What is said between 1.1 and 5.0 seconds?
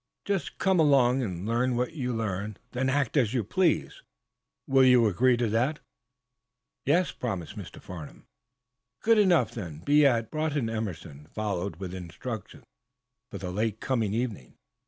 and learn what you learn, then act as you please. Will